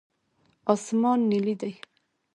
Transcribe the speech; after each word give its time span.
اسمان 0.73 1.19
نیلي 1.29 1.53
دی. 1.61 1.73